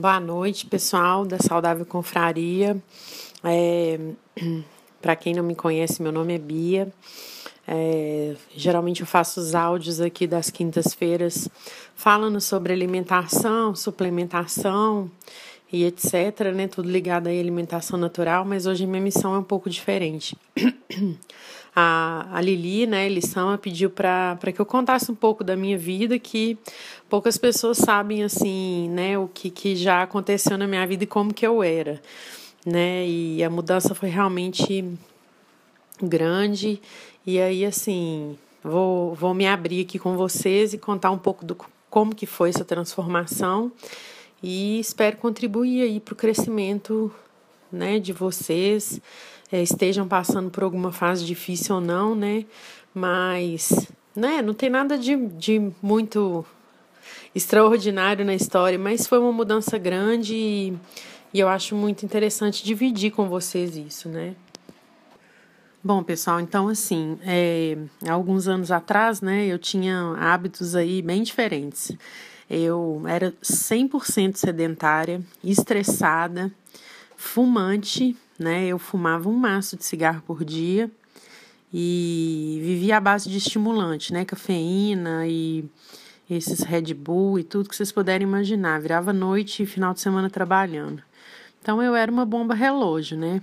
[0.00, 2.74] Boa noite, pessoal da Saudável Confraria.
[3.44, 3.98] É,
[5.02, 6.90] Para quem não me conhece, meu nome é Bia.
[7.68, 11.50] É, geralmente eu faço os áudios aqui das quintas-feiras
[11.94, 15.10] falando sobre alimentação, suplementação
[15.70, 16.66] e etc, né?
[16.66, 20.34] Tudo ligado à alimentação natural, mas hoje minha missão é um pouco diferente.
[21.74, 26.18] A, a Lili, né, Lição, pediu para que eu contasse um pouco da minha vida,
[26.18, 26.58] que
[27.08, 31.32] poucas pessoas sabem, assim, né, o que, que já aconteceu na minha vida e como
[31.32, 32.02] que eu era,
[32.66, 34.84] né, e a mudança foi realmente
[36.02, 36.80] grande,
[37.24, 41.56] e aí, assim, vou, vou me abrir aqui com vocês e contar um pouco do
[41.88, 43.70] como que foi essa transformação,
[44.42, 47.12] e espero contribuir aí para o crescimento,
[47.72, 49.00] né, de vocês,
[49.50, 52.44] é, estejam passando por alguma fase difícil ou não, né?
[52.94, 56.44] Mas, né, não tem nada de, de muito
[57.34, 60.74] extraordinário na história, mas foi uma mudança grande e,
[61.32, 64.34] e eu acho muito interessante dividir com vocês isso, né?
[65.82, 71.92] Bom, pessoal, então assim, é, alguns anos atrás, né, eu tinha hábitos aí bem diferentes.
[72.50, 76.52] Eu era 100% sedentária, estressada,
[77.20, 78.66] fumante, né?
[78.66, 80.90] Eu fumava um maço de cigarro por dia
[81.72, 84.24] e vivia à base de estimulante, né?
[84.24, 85.64] Cafeína e
[86.30, 88.80] esses Red Bull e tudo que vocês puderem imaginar.
[88.80, 91.02] Virava noite e final de semana trabalhando.
[91.60, 93.42] Então eu era uma bomba relógio, né?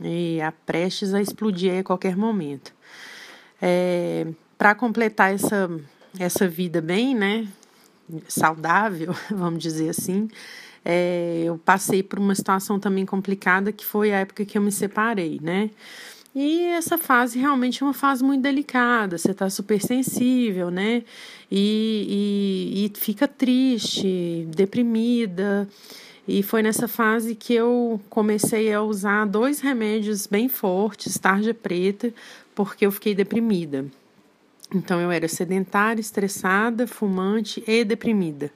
[0.00, 2.74] E a prestes a explodir a qualquer momento.
[3.62, 4.26] É,
[4.58, 5.70] Para completar essa,
[6.18, 7.46] essa vida bem, né?
[8.26, 10.28] Saudável, vamos dizer assim,
[10.84, 14.70] é, eu passei por uma situação também complicada, que foi a época que eu me
[14.70, 15.70] separei, né?
[16.34, 21.04] E essa fase realmente é uma fase muito delicada, você está super sensível, né?
[21.50, 25.68] E, e, e fica triste, deprimida.
[26.26, 32.12] E foi nessa fase que eu comecei a usar dois remédios bem fortes, tarja preta,
[32.54, 33.86] porque eu fiquei deprimida.
[34.74, 38.50] Então eu era sedentária, estressada, fumante e deprimida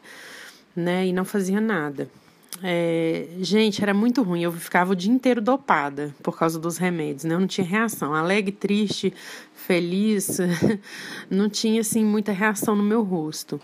[0.79, 1.07] né?
[1.07, 2.09] E não fazia nada.
[2.63, 4.43] É, gente, era muito ruim.
[4.43, 7.35] Eu ficava o dia inteiro dopada por causa dos remédios, né?
[7.35, 8.15] Eu não tinha reação.
[8.15, 9.13] Alegre, triste,
[9.55, 10.39] feliz,
[11.31, 13.61] não tinha assim muita reação no meu rosto.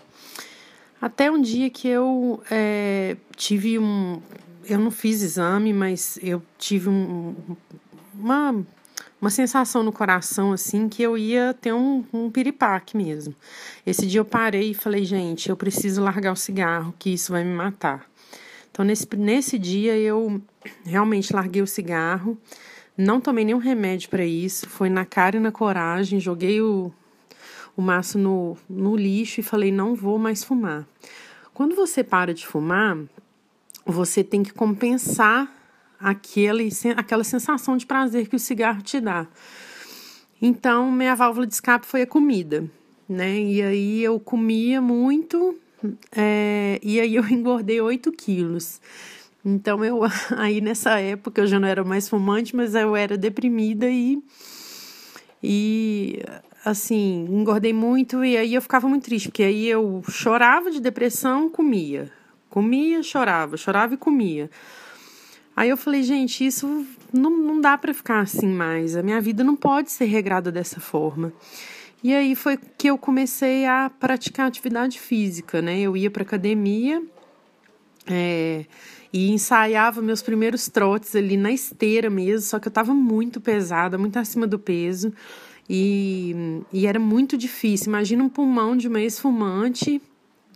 [1.01, 4.21] Até um dia que eu é, tive um.
[4.67, 7.35] Eu não fiz exame, mas eu tive um,
[8.13, 8.65] uma
[9.25, 13.33] uma sensação no coração, assim, que eu ia ter um, um piripaque mesmo.
[13.83, 17.43] Esse dia eu parei e falei, gente, eu preciso largar o cigarro, que isso vai
[17.43, 18.05] me matar.
[18.69, 20.39] Então, nesse, nesse dia, eu
[20.85, 22.37] realmente larguei o cigarro,
[22.95, 26.93] não tomei nenhum remédio para isso, foi na cara e na coragem, joguei o,
[27.75, 30.87] o maço no, no lixo e falei, não vou mais fumar.
[31.51, 32.95] Quando você para de fumar,
[33.87, 35.51] você tem que compensar
[35.99, 39.27] aquele, aquela sensação de prazer que o cigarro te dá.
[40.41, 42.69] Então, minha válvula de escape foi a comida,
[43.07, 43.39] né?
[43.39, 45.57] E aí eu comia muito,
[46.15, 48.81] é, e aí eu engordei 8 quilos.
[49.43, 50.01] Então, eu,
[50.37, 54.21] aí nessa época eu já não era mais fumante, mas eu era deprimida e,
[55.41, 56.21] e
[56.65, 61.49] assim, engordei muito e aí eu ficava muito triste, porque aí eu chorava de depressão,
[61.49, 62.11] comia.
[62.49, 64.49] Comia, chorava, chorava e comia.
[65.55, 68.95] Aí eu falei, gente, isso não, não dá para ficar assim mais.
[68.95, 71.31] A minha vida não pode ser regrada dessa forma.
[72.03, 75.79] E aí foi que eu comecei a praticar atividade física, né?
[75.79, 77.01] Eu ia para academia
[78.05, 78.65] é,
[79.11, 83.97] e ensaiava meus primeiros trotes ali na esteira mesmo, só que eu estava muito pesada,
[83.97, 85.13] muito acima do peso.
[85.69, 87.87] E, e era muito difícil.
[87.87, 90.01] Imagina um pulmão de uma ex-fumante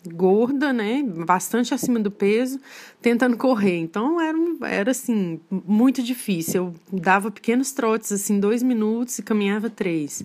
[0.07, 2.59] gorda, né, bastante acima do peso,
[3.01, 3.77] tentando correr.
[3.77, 6.73] Então era, era assim, muito difícil.
[6.91, 10.23] Eu dava pequenos trotes, assim, dois minutos e caminhava três.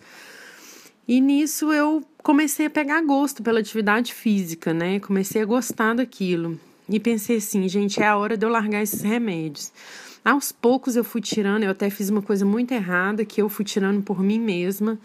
[1.07, 5.01] E nisso eu comecei a pegar gosto pela atividade física, né?
[5.01, 6.59] Comecei a gostar daquilo.
[6.89, 9.73] E pensei assim, gente, é a hora de eu largar esses remédios.
[10.25, 13.65] Aos poucos eu fui tirando, eu até fiz uma coisa muito errada, que eu fui
[13.65, 14.99] tirando por mim mesma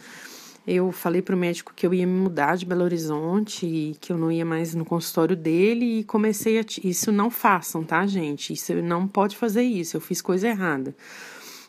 [0.68, 4.12] eu falei para o médico que eu ia me mudar de Belo Horizonte e que
[4.12, 6.66] eu não ia mais no consultório dele e comecei a.
[6.84, 8.54] Isso não façam, tá, gente?
[8.54, 9.98] Isso não pode fazer isso.
[9.98, 10.96] Eu fiz coisa errada.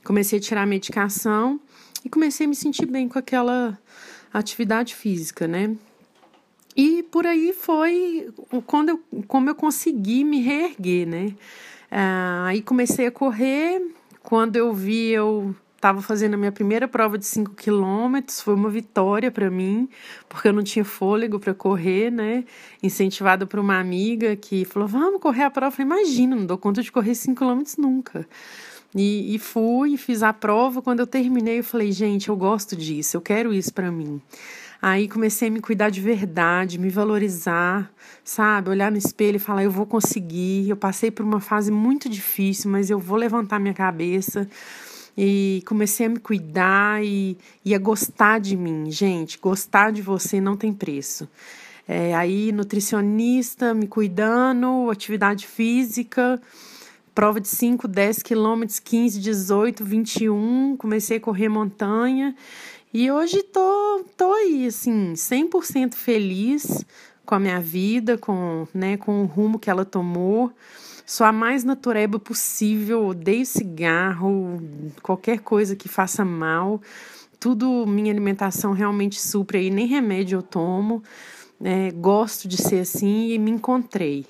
[0.05, 1.61] Comecei a tirar a medicação
[2.05, 3.79] e comecei a me sentir bem com aquela
[4.33, 5.77] atividade física, né?
[6.77, 8.29] E por aí foi
[8.67, 11.35] quando eu, como eu consegui me reerguer, né?
[11.91, 13.83] Ah, aí comecei a correr.
[14.23, 18.69] Quando eu vi, eu estava fazendo a minha primeira prova de 5 quilômetros, foi uma
[18.69, 19.89] vitória para mim,
[20.29, 22.45] porque eu não tinha fôlego para correr, né?
[22.83, 25.69] Incentivada por uma amiga que falou: vamos correr a prova.
[25.69, 28.29] Eu falei: imagina, não dou conta de correr 5 quilômetros nunca.
[28.95, 30.83] E, e fui, fiz a prova.
[30.83, 34.21] Quando eu terminei, eu falei: gente, eu gosto disso, eu quero isso para mim.
[34.83, 37.91] Aí comecei a me cuidar de verdade, me valorizar,
[38.23, 38.69] sabe?
[38.69, 40.69] Olhar no espelho e falar: eu vou conseguir.
[40.69, 44.47] Eu passei por uma fase muito difícil, mas eu vou levantar minha cabeça.
[45.17, 48.91] E comecei a me cuidar e, e a gostar de mim.
[48.91, 51.29] Gente, gostar de você não tem preço.
[51.87, 56.41] É, aí, nutricionista, me cuidando, atividade física,
[57.15, 60.77] prova de 5, 10 quilômetros, 15, 18, 21.
[60.77, 62.35] Comecei a correr montanha
[62.93, 66.85] e hoje tô, tô aí, assim, 100% feliz
[67.25, 70.53] com a minha vida, com, né, com o rumo que ela tomou.
[71.11, 74.63] Sou a mais natureba possível, odeio cigarro,
[75.03, 76.81] qualquer coisa que faça mal.
[77.41, 81.03] Tudo, minha alimentação realmente supre aí, nem remédio eu tomo.
[81.65, 84.25] É, gosto de ser assim e me encontrei.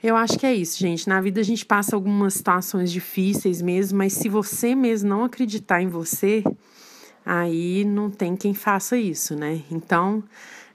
[0.00, 1.08] Eu acho que é isso, gente.
[1.08, 5.82] Na vida a gente passa algumas situações difíceis mesmo, mas se você mesmo não acreditar
[5.82, 6.44] em você,
[7.24, 9.62] aí não tem quem faça isso, né?
[9.68, 10.22] Então,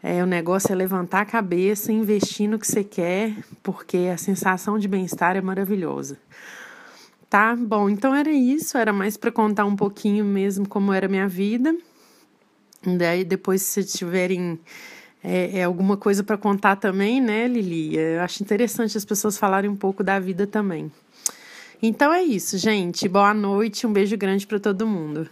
[0.03, 4.79] é, o negócio é levantar a cabeça, investir no que você quer, porque a sensação
[4.79, 6.17] de bem-estar é maravilhosa.
[7.29, 7.55] Tá?
[7.55, 11.27] Bom, então era isso, era mais para contar um pouquinho mesmo como era a minha
[11.27, 11.75] vida.
[12.83, 14.59] Daí depois, se tiverem
[15.23, 17.95] é, é alguma coisa para contar também, né, Lili?
[17.95, 20.91] Eu acho interessante as pessoas falarem um pouco da vida também.
[21.81, 23.07] Então é isso, gente.
[23.07, 25.29] Boa noite, um beijo grande para todo mundo.